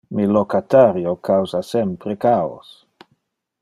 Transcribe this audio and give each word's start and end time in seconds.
Mi 0.17 0.23
locatario 0.35 1.13
causa 1.29 1.61
sempre 1.69 2.17
chaos. 2.27 2.77